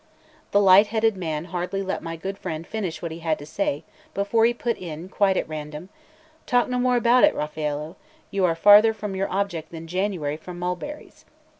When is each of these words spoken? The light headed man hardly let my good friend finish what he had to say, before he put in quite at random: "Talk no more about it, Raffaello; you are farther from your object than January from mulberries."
The 0.49 0.59
light 0.59 0.87
headed 0.87 1.15
man 1.15 1.45
hardly 1.45 1.83
let 1.83 2.01
my 2.01 2.15
good 2.15 2.35
friend 2.39 2.65
finish 2.65 3.03
what 3.03 3.11
he 3.11 3.19
had 3.19 3.37
to 3.37 3.45
say, 3.45 3.83
before 4.15 4.45
he 4.45 4.51
put 4.55 4.77
in 4.79 5.09
quite 5.09 5.37
at 5.37 5.47
random: 5.47 5.89
"Talk 6.47 6.67
no 6.69 6.79
more 6.79 6.95
about 6.95 7.23
it, 7.23 7.35
Raffaello; 7.35 7.97
you 8.31 8.43
are 8.43 8.55
farther 8.55 8.95
from 8.95 9.15
your 9.15 9.31
object 9.31 9.69
than 9.69 9.85
January 9.85 10.37
from 10.37 10.57
mulberries." 10.57 11.23